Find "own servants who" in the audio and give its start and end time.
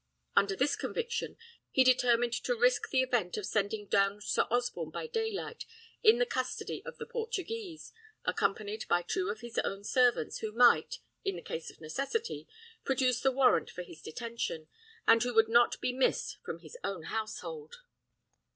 9.59-10.53